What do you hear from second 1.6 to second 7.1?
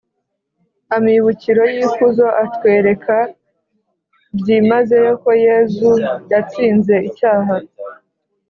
y'ikuzo atwereka byimazeyo ko yezu yatsinze